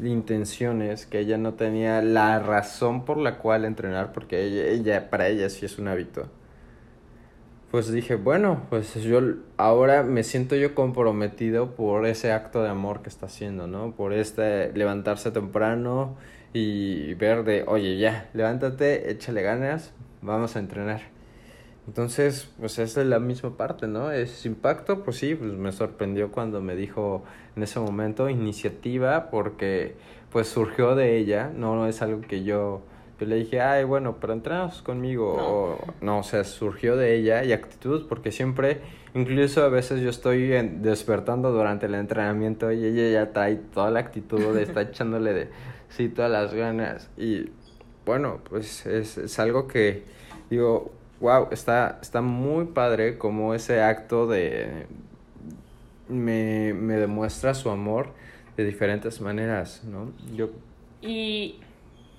intenciones, 0.00 1.06
que 1.06 1.20
ella 1.20 1.38
no 1.38 1.54
tenía 1.54 2.02
la 2.02 2.38
razón 2.38 3.04
por 3.04 3.18
la 3.18 3.38
cual 3.38 3.64
entrenar, 3.64 4.12
porque 4.12 4.72
ella, 4.72 5.10
para 5.10 5.28
ella 5.28 5.50
sí 5.50 5.66
es 5.66 5.78
un 5.78 5.88
hábito. 5.88 6.28
Pues 7.70 7.92
dije, 7.92 8.14
bueno, 8.16 8.62
pues 8.70 8.94
yo 8.94 9.20
ahora 9.58 10.02
me 10.02 10.24
siento 10.24 10.56
yo 10.56 10.74
comprometido 10.74 11.74
por 11.74 12.06
ese 12.06 12.32
acto 12.32 12.62
de 12.62 12.70
amor 12.70 13.02
que 13.02 13.10
está 13.10 13.26
haciendo, 13.26 13.66
¿no? 13.66 13.92
Por 13.92 14.14
este 14.14 14.72
levantarse 14.72 15.30
temprano 15.30 16.16
y 16.54 17.12
ver 17.14 17.44
de, 17.44 17.64
oye, 17.66 17.98
ya, 17.98 18.30
levántate, 18.32 19.10
échale 19.10 19.42
ganas, 19.42 19.92
vamos 20.22 20.56
a 20.56 20.60
entrenar. 20.60 21.17
Entonces, 21.88 22.50
pues 22.60 22.78
es 22.78 22.98
la 22.98 23.18
misma 23.18 23.56
parte, 23.56 23.86
¿no? 23.86 24.12
Es 24.12 24.44
impacto, 24.44 25.02
pues 25.04 25.16
sí, 25.16 25.34
pues 25.34 25.52
me 25.54 25.72
sorprendió 25.72 26.30
cuando 26.30 26.60
me 26.60 26.76
dijo 26.76 27.24
en 27.56 27.62
ese 27.62 27.80
momento 27.80 28.28
iniciativa, 28.28 29.30
porque 29.30 29.94
pues 30.30 30.48
surgió 30.48 30.94
de 30.94 31.16
ella, 31.16 31.50
no 31.54 31.86
es 31.86 32.02
algo 32.02 32.20
que 32.20 32.44
yo, 32.44 32.82
yo 33.18 33.26
le 33.26 33.36
dije, 33.36 33.62
ay, 33.62 33.84
bueno, 33.84 34.18
pero 34.20 34.34
entrenas 34.34 34.82
conmigo, 34.82 35.34
no. 35.38 35.48
o 35.48 35.78
no, 36.02 36.18
o 36.18 36.22
sea, 36.24 36.44
surgió 36.44 36.94
de 36.94 37.16
ella 37.16 37.42
y 37.42 37.54
actitud, 37.54 38.06
porque 38.06 38.32
siempre, 38.32 38.82
incluso 39.14 39.62
a 39.62 39.70
veces 39.70 40.02
yo 40.02 40.10
estoy 40.10 40.48
despertando 40.48 41.52
durante 41.52 41.86
el 41.86 41.94
entrenamiento 41.94 42.70
y 42.70 42.84
ella 42.84 43.24
ya 43.24 43.32
trae 43.32 43.56
toda 43.56 43.90
la 43.90 44.00
actitud 44.00 44.54
de 44.54 44.64
estar 44.64 44.86
echándole 44.90 45.32
de, 45.32 45.48
sí, 45.88 46.10
todas 46.10 46.30
las 46.30 46.52
ganas, 46.52 47.08
y 47.16 47.46
bueno, 48.04 48.40
pues 48.46 48.84
es, 48.84 49.16
es 49.16 49.38
algo 49.38 49.66
que, 49.66 50.02
digo, 50.50 50.97
wow, 51.20 51.48
está, 51.50 51.98
está 52.00 52.20
muy 52.22 52.66
padre 52.66 53.18
como 53.18 53.54
ese 53.54 53.82
acto 53.82 54.26
de... 54.26 54.86
Me, 56.08 56.72
me 56.72 56.94
demuestra 56.94 57.52
su 57.52 57.68
amor 57.68 58.14
de 58.56 58.64
diferentes 58.64 59.20
maneras, 59.20 59.84
¿no? 59.84 60.12
Yo... 60.34 60.50
Y, 61.02 61.60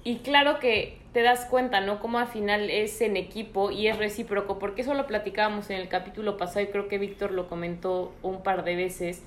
y 0.03 0.18
claro 0.18 0.60
que 0.60 1.00
te 1.13 1.24
das 1.24 1.46
cuenta, 1.46 1.82
¿no? 1.82 2.00
Como 2.00 2.20
al 2.20 2.27
final 2.27 2.70
es 2.70 3.01
en 3.01 3.18
equipo 3.18 3.72
y 3.72 3.88
es 3.88 3.98
recíproco, 3.98 4.60
porque 4.60 4.84
eso 4.84 4.94
lo 4.94 5.08
platicábamos 5.08 5.70
en 5.70 5.77
el 5.77 5.89
capítulo 5.89 6.38
pasado 6.38 6.62
y 6.62 6.68
creo 6.68 6.88
que 6.88 6.98
Víctor 6.98 7.32
lo 7.32 7.50
comentó 7.50 8.13
un 8.22 8.44
par 8.44 8.63
de 8.63 8.75
veces, 8.75 9.24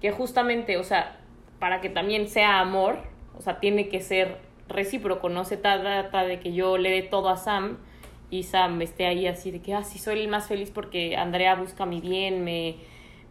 que 0.00 0.12
justamente, 0.12 0.76
o 0.76 0.84
sea, 0.84 1.18
para 1.58 1.80
que 1.80 1.88
también 1.88 2.28
sea 2.28 2.60
amor, 2.60 2.98
o 3.36 3.42
sea, 3.42 3.58
tiene 3.58 3.88
que 3.88 4.00
ser 4.00 4.38
recíproco, 4.68 5.28
no 5.28 5.44
se 5.44 5.56
trata 5.56 6.24
de 6.24 6.40
que 6.40 6.52
yo 6.52 6.78
le 6.78 6.90
dé 6.90 7.02
todo 7.02 7.28
a 7.28 7.36
Sam, 7.36 7.78
y 8.38 8.42
Sam 8.44 8.80
esté 8.82 9.06
ahí 9.06 9.26
así 9.26 9.50
de 9.50 9.60
que, 9.60 9.74
ah, 9.74 9.84
sí, 9.84 9.98
soy 9.98 10.20
el 10.20 10.28
más 10.28 10.48
feliz 10.48 10.70
porque 10.70 11.16
Andrea 11.16 11.54
busca 11.56 11.86
mi 11.86 12.00
bien, 12.00 12.44
me, 12.44 12.76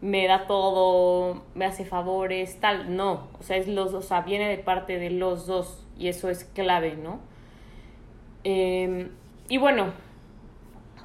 me 0.01 0.27
da 0.27 0.48
todo, 0.48 1.43
me 1.55 1.65
hace 1.65 1.86
favores, 1.86 2.60
tal. 2.60 2.95
No, 2.95 3.27
o 3.39 3.43
sea, 3.43 3.57
es 3.57 3.67
los, 3.67 3.93
o 3.93 4.01
sea, 4.01 4.22
viene 4.22 4.48
de 4.50 4.57
parte 4.57 4.98
de 5.00 5.10
los 5.10 5.45
dos 5.48 5.86
y 5.98 6.07
eso 6.07 6.29
es 6.29 6.43
clave, 6.45 6.95
¿no? 6.95 7.19
Eh, 8.43 9.10
y 9.50 9.57
bueno, 9.57 9.93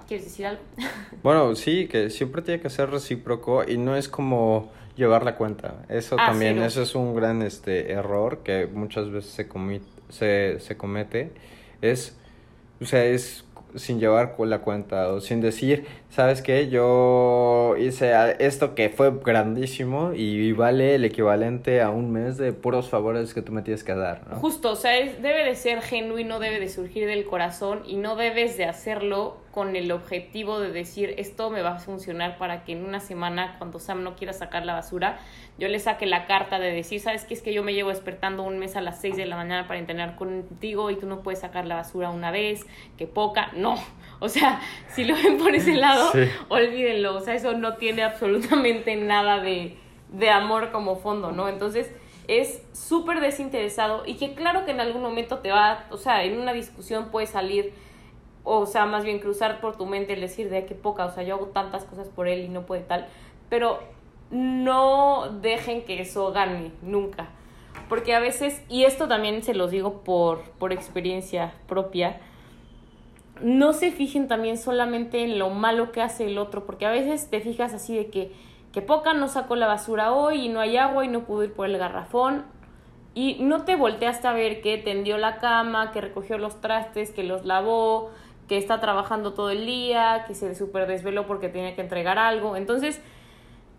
¿quieres 0.06 0.26
decir 0.26 0.46
algo? 0.46 0.62
Bueno, 1.22 1.54
sí, 1.56 1.88
que 1.88 2.10
siempre 2.10 2.42
tiene 2.42 2.60
que 2.60 2.70
ser 2.70 2.90
recíproco 2.90 3.64
y 3.68 3.76
no 3.76 3.96
es 3.96 4.08
como 4.08 4.70
llevar 4.96 5.24
la 5.24 5.34
cuenta. 5.36 5.84
Eso 5.88 6.16
Ah, 6.18 6.26
también, 6.26 6.54
cero. 6.54 6.66
eso 6.66 6.82
es 6.82 6.94
un 6.94 7.14
gran 7.14 7.42
este 7.42 7.92
error 7.92 8.42
que 8.44 8.66
muchas 8.66 9.10
veces 9.10 9.32
se, 9.32 9.48
comi- 9.48 9.82
se, 10.08 10.60
se 10.60 10.76
comete. 10.76 11.32
Es, 11.82 12.16
o 12.80 12.84
sea, 12.84 13.04
es 13.04 13.44
sin 13.74 14.00
llevar 14.00 14.34
la 14.38 14.60
cuenta 14.60 15.08
o 15.08 15.20
sin 15.20 15.40
decir, 15.40 15.86
¿sabes 16.10 16.42
qué? 16.42 16.68
Yo 16.68 17.74
hice 17.78 18.12
esto 18.38 18.74
que 18.74 18.88
fue 18.88 19.12
grandísimo 19.24 20.12
y 20.14 20.52
vale 20.52 20.94
el 20.94 21.04
equivalente 21.04 21.82
a 21.82 21.90
un 21.90 22.10
mes 22.12 22.36
de 22.38 22.52
puros 22.52 22.88
favores 22.88 23.34
que 23.34 23.42
tú 23.42 23.52
me 23.52 23.62
tienes 23.62 23.84
que 23.84 23.94
dar. 23.94 24.22
Justo, 24.40 24.72
o 24.72 24.76
sea, 24.76 24.96
es- 24.98 25.20
debe 25.22 25.44
de 25.44 25.54
ser 25.54 25.82
genuino, 25.82 26.38
debe 26.38 26.60
de 26.60 26.68
surgir 26.68 27.06
del 27.06 27.24
corazón 27.26 27.82
y 27.86 27.96
no 27.96 28.16
debes 28.16 28.56
de 28.56 28.64
hacerlo 28.64 29.36
con 29.58 29.74
el 29.74 29.90
objetivo 29.90 30.60
de 30.60 30.70
decir 30.70 31.16
esto 31.18 31.50
me 31.50 31.62
va 31.62 31.70
a 31.70 31.78
funcionar 31.80 32.38
para 32.38 32.62
que 32.62 32.70
en 32.74 32.84
una 32.84 33.00
semana 33.00 33.56
cuando 33.58 33.80
Sam 33.80 34.04
no 34.04 34.14
quiera 34.14 34.32
sacar 34.32 34.64
la 34.64 34.72
basura, 34.72 35.18
yo 35.58 35.66
le 35.66 35.80
saque 35.80 36.06
la 36.06 36.26
carta 36.26 36.60
de 36.60 36.70
decir, 36.70 37.00
¿sabes 37.00 37.24
qué? 37.24 37.34
Es 37.34 37.42
que 37.42 37.52
yo 37.52 37.64
me 37.64 37.74
llevo 37.74 37.88
despertando 37.88 38.44
un 38.44 38.60
mes 38.60 38.76
a 38.76 38.80
las 38.80 39.00
6 39.00 39.16
de 39.16 39.26
la 39.26 39.34
mañana 39.34 39.66
para 39.66 39.80
entrenar 39.80 40.14
contigo 40.14 40.92
y 40.92 40.96
tú 40.96 41.08
no 41.08 41.22
puedes 41.24 41.40
sacar 41.40 41.66
la 41.66 41.74
basura 41.74 42.10
una 42.10 42.30
vez, 42.30 42.64
que 42.96 43.08
poca, 43.08 43.50
no. 43.56 43.74
O 44.20 44.28
sea, 44.28 44.60
si 44.94 45.04
lo 45.04 45.16
ven 45.16 45.38
por 45.38 45.52
ese 45.56 45.74
lado, 45.74 46.12
Sí. 46.12 46.20
olvídenlo, 46.48 47.16
o 47.16 47.20
sea, 47.20 47.34
eso 47.34 47.52
no 47.54 47.74
tiene 47.78 48.04
absolutamente 48.04 48.94
nada 48.94 49.40
de, 49.40 49.76
de 50.12 50.30
amor 50.30 50.70
como 50.70 50.94
fondo, 50.94 51.32
¿no? 51.32 51.48
Entonces, 51.48 51.90
es 52.28 52.62
súper 52.72 53.18
desinteresado 53.20 54.04
y 54.06 54.14
que 54.18 54.34
claro 54.34 54.64
que 54.64 54.70
en 54.70 54.80
algún 54.80 55.02
momento 55.02 55.38
te 55.38 55.50
va, 55.50 55.86
o 55.90 55.96
sea, 55.96 56.22
en 56.22 56.38
una 56.38 56.52
discusión 56.52 57.10
puede 57.10 57.26
salir, 57.26 57.72
o 58.48 58.66
sea, 58.66 58.86
más 58.86 59.04
bien 59.04 59.18
cruzar 59.18 59.60
por 59.60 59.76
tu 59.76 59.86
mente 59.86 60.14
el 60.14 60.20
decir 60.20 60.50
de 60.50 60.64
qué 60.66 60.74
poca, 60.74 61.06
o 61.06 61.10
sea, 61.10 61.22
yo 61.22 61.34
hago 61.34 61.46
tantas 61.46 61.84
cosas 61.84 62.08
por 62.08 62.28
él 62.28 62.40
y 62.40 62.48
no 62.48 62.62
puede 62.62 62.82
tal, 62.82 63.06
pero 63.48 63.80
no 64.30 65.28
dejen 65.40 65.84
que 65.84 66.00
eso 66.00 66.32
gane 66.32 66.72
nunca. 66.82 67.28
Porque 67.88 68.14
a 68.14 68.20
veces, 68.20 68.62
y 68.68 68.84
esto 68.84 69.08
también 69.08 69.42
se 69.42 69.54
los 69.54 69.70
digo 69.70 70.02
por, 70.02 70.42
por 70.58 70.72
experiencia 70.72 71.54
propia, 71.66 72.20
no 73.42 73.72
se 73.72 73.92
fijen 73.92 74.28
también 74.28 74.58
solamente 74.58 75.22
en 75.22 75.38
lo 75.38 75.50
malo 75.50 75.92
que 75.92 76.02
hace 76.02 76.26
el 76.26 76.38
otro, 76.38 76.66
porque 76.66 76.86
a 76.86 76.90
veces 76.90 77.30
te 77.30 77.40
fijas 77.40 77.72
así 77.72 77.96
de 77.96 78.08
que, 78.08 78.32
que 78.72 78.82
poca 78.82 79.14
no 79.14 79.28
sacó 79.28 79.56
la 79.56 79.66
basura 79.66 80.12
hoy 80.12 80.46
y 80.46 80.48
no 80.48 80.60
hay 80.60 80.76
agua 80.76 81.04
y 81.04 81.08
no 81.08 81.24
pudo 81.24 81.44
ir 81.44 81.52
por 81.52 81.66
el 81.66 81.78
garrafón. 81.78 82.44
Y 83.14 83.38
no 83.40 83.64
te 83.64 83.74
volteaste 83.74 84.28
a 84.28 84.32
ver 84.32 84.60
que 84.60 84.78
tendió 84.78 85.18
la 85.18 85.38
cama, 85.38 85.90
que 85.92 86.00
recogió 86.00 86.38
los 86.38 86.60
trastes, 86.60 87.10
que 87.10 87.24
los 87.24 87.44
lavó, 87.44 88.10
que 88.48 88.56
está 88.56 88.80
trabajando 88.80 89.34
todo 89.34 89.50
el 89.50 89.66
día, 89.66 90.24
que 90.26 90.34
se 90.34 90.54
super 90.54 90.86
desveló 90.86 91.26
porque 91.26 91.48
tenía 91.48 91.74
que 91.74 91.82
entregar 91.82 92.18
algo. 92.18 92.56
Entonces, 92.56 93.00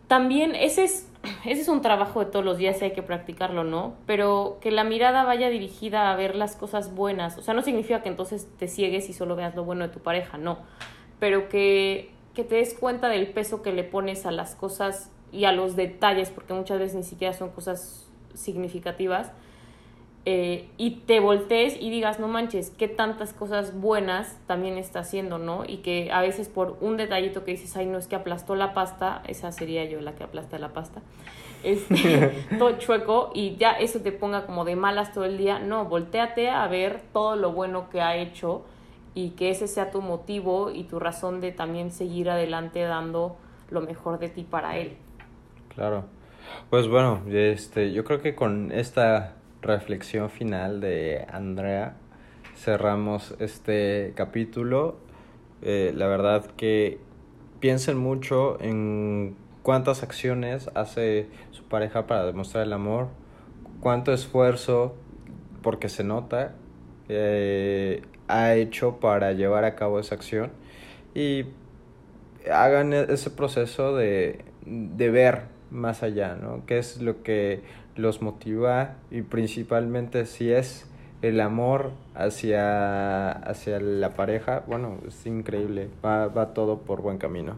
también 0.08 0.56
ese 0.56 0.84
es, 0.84 1.08
ese 1.46 1.62
es 1.62 1.68
un 1.68 1.82
trabajo 1.82 2.20
de 2.20 2.28
todos 2.28 2.46
los 2.46 2.58
días 2.58 2.82
y 2.82 2.86
hay 2.86 2.92
que 2.92 3.04
practicarlo, 3.04 3.64
¿no? 3.64 3.96
Pero 4.06 4.58
que 4.62 4.72
la 4.72 4.84
mirada 4.84 5.24
vaya 5.24 5.50
dirigida 5.50 6.12
a 6.12 6.16
ver 6.16 6.36
las 6.36 6.56
cosas 6.56 6.94
buenas. 6.94 7.38
O 7.38 7.42
sea, 7.42 7.54
no 7.54 7.62
significa 7.62 8.02
que 8.02 8.10
entonces 8.10 8.48
te 8.58 8.68
ciegues 8.68 9.10
y 9.10 9.14
solo 9.14 9.36
veas 9.36 9.56
lo 9.56 9.64
bueno 9.64 9.88
de 9.88 9.94
tu 9.94 10.00
pareja, 10.00 10.38
no. 10.38 10.60
Pero 11.20 11.50
que, 11.50 12.12
que 12.34 12.44
te 12.44 12.56
des 12.56 12.74
cuenta 12.74 13.10
del 13.10 13.28
peso 13.28 13.62
que 13.62 13.74
le 13.74 13.84
pones 13.84 14.26
a 14.26 14.32
las 14.32 14.56
cosas 14.56 15.12
y 15.32 15.46
a 15.46 15.52
los 15.52 15.76
detalles, 15.76 16.30
porque 16.30 16.54
muchas 16.54 16.80
veces 16.80 16.96
ni 16.96 17.04
siquiera 17.04 17.34
son 17.34 17.50
cosas 17.50 18.08
significativas. 18.34 19.32
Eh, 20.26 20.68
y 20.78 20.92
te 21.08 21.20
voltees 21.20 21.78
y 21.80 21.90
digas, 21.90 22.20
no 22.20 22.28
manches, 22.28 22.72
qué 22.72 22.88
tantas 22.88 23.34
cosas 23.34 23.80
buenas 23.80 24.38
también 24.48 24.78
está 24.78 25.00
haciendo, 25.00 25.38
¿no? 25.38 25.64
Y 25.66 25.78
que 25.78 26.12
a 26.12 26.22
veces 26.22 26.50
por 26.50 26.78
un 26.82 26.98
detallito 26.98 27.46
que 27.46 27.52
dices, 27.52 27.76
ay, 27.78 27.86
no 27.86 27.98
es 27.98 28.08
que 28.08 28.16
aplastó 28.16 28.56
la 28.56 28.74
pasta, 28.74 29.24
esa 29.28 29.52
sería 29.52 29.86
yo 29.86 30.02
la 30.02 30.16
que 30.16 30.24
aplasta 30.24 30.60
la 30.60 30.70
pasta, 30.70 31.02
este, 31.64 32.46
todo 32.60 32.78
chueco 32.78 33.32
y 33.34 33.56
ya 33.56 33.72
eso 33.72 34.02
te 34.02 34.12
ponga 34.12 34.46
como 34.46 34.66
de 34.66 34.76
malas 34.76 35.14
todo 35.14 35.24
el 35.24 35.38
día. 35.38 35.60
No, 35.60 35.86
volteate 35.86 36.50
a 36.50 36.68
ver 36.68 37.02
todo 37.14 37.36
lo 37.36 37.54
bueno 37.54 37.90
que 37.90 38.02
ha 38.02 38.18
hecho 38.18 38.66
y 39.16 39.32
que 39.32 39.50
ese 39.50 39.68
sea 39.68 39.90
tu 39.90 40.02
motivo 40.02 40.70
y 40.70 40.84
tu 40.84 41.00
razón 41.00 41.42
de 41.42 41.52
también 41.52 41.92
seguir 41.92 42.30
adelante 42.30 42.82
dando 42.82 43.38
lo 43.70 43.82
mejor 43.82 44.20
de 44.20 44.30
ti 44.30 44.44
para 44.44 44.78
él. 44.78 44.98
Claro. 45.74 46.06
Pues 46.70 46.88
bueno, 46.88 47.22
este, 47.30 47.92
yo 47.94 48.04
creo 48.04 48.22
que 48.22 48.36
con 48.36 48.72
esta 48.72 49.36
reflexión 49.62 50.30
final 50.30 50.82
de 50.82 51.26
Andrea 51.32 51.96
cerramos 52.60 53.36
este 53.40 54.14
capítulo. 54.16 54.98
Eh, 55.62 55.94
la 55.96 56.08
verdad 56.08 56.46
que 56.58 57.00
piensen 57.60 57.98
mucho 57.98 58.62
en 58.62 59.36
cuántas 59.64 60.04
acciones 60.04 60.70
hace 60.76 61.28
su 61.52 61.64
pareja 61.64 62.08
para 62.08 62.26
demostrar 62.26 62.66
el 62.66 62.74
amor, 62.74 63.08
cuánto 63.80 64.14
esfuerzo, 64.14 64.96
porque 65.62 65.90
se 65.90 66.04
nota, 66.04 66.54
eh, 67.08 68.02
ha 68.28 68.54
hecho 68.56 69.00
para 69.00 69.34
llevar 69.34 69.64
a 69.64 69.76
cabo 69.76 70.00
esa 70.00 70.16
acción 70.16 70.52
y 71.16 71.46
hagan 72.52 72.94
e-, 72.94 73.08
ese 73.10 73.30
proceso 73.30 73.96
de, 73.96 74.44
de 74.66 75.10
ver 75.10 75.44
más 75.72 76.04
allá, 76.04 76.36
¿no? 76.36 76.66
¿Qué 76.66 76.78
es 76.78 77.02
lo 77.02 77.24
que 77.24 77.62
los 77.96 78.22
motiva 78.22 78.96
y 79.12 79.22
principalmente 79.22 80.26
si 80.26 80.52
es 80.52 80.90
el 81.22 81.42
amor 81.42 81.92
hacia, 82.16 83.32
hacia 83.32 83.80
la 83.80 84.14
pareja, 84.14 84.64
bueno, 84.68 84.98
es 85.08 85.26
increíble, 85.26 85.90
va, 86.04 86.28
va 86.28 86.54
todo 86.54 86.80
por 86.80 87.02
buen 87.02 87.18
camino. 87.18 87.58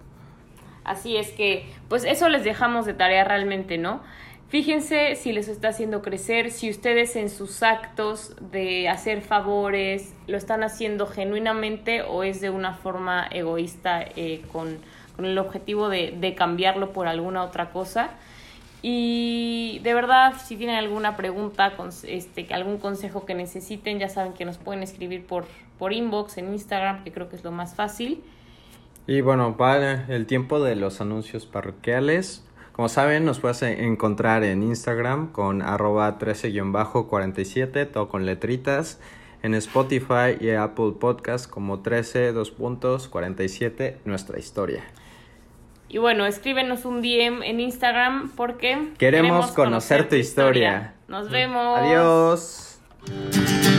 Así 0.84 1.16
es 1.16 1.32
que, 1.32 1.66
pues 1.88 2.04
eso 2.06 2.28
les 2.28 2.44
dejamos 2.44 2.86
de 2.88 2.96
tarea 2.96 3.24
realmente, 3.24 3.78
¿no? 3.78 4.02
Fíjense 4.48 5.16
si 5.16 5.32
les 5.32 5.48
está 5.48 5.70
haciendo 5.70 6.02
crecer, 6.02 6.52
si 6.52 6.70
ustedes 6.70 7.16
en 7.16 7.30
sus 7.30 7.64
actos 7.64 8.36
de 8.52 8.90
hacer 8.90 9.22
favores 9.22 10.14
lo 10.28 10.36
están 10.36 10.64
haciendo 10.64 11.08
genuinamente 11.08 12.02
o 12.02 12.24
es 12.24 12.42
de 12.42 12.50
una 12.50 12.74
forma 12.74 13.28
egoísta 13.32 14.04
eh, 14.18 14.42
con, 14.52 14.80
con, 15.16 15.26
el 15.26 15.38
objetivo 15.38 15.90
de, 15.90 16.16
de 16.20 16.36
cambiarlo 16.36 16.92
por 16.92 17.08
alguna 17.08 17.44
otra 17.44 17.72
cosa. 17.72 18.12
Y 18.82 19.80
de 19.84 19.94
verdad, 19.94 20.34
si 20.44 20.56
tienen 20.56 20.76
alguna 20.76 21.16
pregunta, 21.16 21.74
este, 22.04 22.52
algún 22.54 22.78
consejo 22.80 23.26
que 23.26 23.36
necesiten, 23.36 24.00
ya 24.00 24.10
saben 24.10 24.34
que 24.34 24.44
nos 24.44 24.58
pueden 24.58 24.82
escribir 24.82 25.26
por, 25.26 25.46
por 25.78 25.94
inbox 25.94 26.38
en 26.38 26.52
Instagram, 26.52 27.04
que 27.04 27.12
creo 27.12 27.30
que 27.30 27.36
es 27.36 27.44
lo 27.44 27.52
más 27.52 27.76
fácil. 27.76 28.24
Y 29.06 29.22
bueno, 29.22 29.56
para 29.56 30.06
el 30.08 30.26
tiempo 30.26 30.60
de 30.60 30.76
los 30.76 31.00
anuncios 31.00 31.46
parroquiales, 31.46 32.44
como 32.72 32.90
saben, 32.90 33.24
nos 33.24 33.40
puedes 33.40 33.62
encontrar 33.62 34.44
en 34.44 34.64
Instagram 34.64 35.32
con 35.32 35.62
arroba 35.62 36.18
13-47, 36.18 37.92
todo 37.92 38.10
con 38.10 38.26
letritas, 38.26 39.00
en 39.44 39.56
Spotify 39.56 40.38
y 40.40 40.50
Apple 40.52 40.94
Podcast 41.00 41.50
como 41.50 41.82
13, 41.82 42.34
puntos, 42.58 43.08
47, 43.08 44.00
nuestra 44.06 44.40
historia. 44.40 44.84
Y 45.90 45.98
bueno, 45.98 46.26
escríbenos 46.26 46.86
un 46.86 47.02
DM 47.02 47.44
en 47.44 47.60
Instagram 47.60 48.32
porque 48.36 48.94
queremos, 48.98 49.52
conocer, 49.52 50.08
tu 50.08 50.16
historia. 50.16 50.94
Nos 51.08 51.30
vemos. 51.30 51.80
Adiós. 51.80 53.71